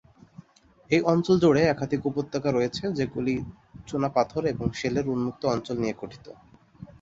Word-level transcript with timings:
এই 0.89 1.01
অঞ্চল 1.05 1.35
জুড়ে 1.39 1.61
একাধিক 1.65 2.01
উপত্যকা 2.05 2.49
রয়েছে 2.51 2.83
যেগুলি 2.97 3.33
চুনাপাথর 3.87 4.43
এবং 4.53 4.67
শেলের 4.79 5.05
উন্মুক্ত 5.07 5.41
অঞ্চল 5.45 5.75
নিয়ে 5.79 5.95
গঠিত। 6.01 6.25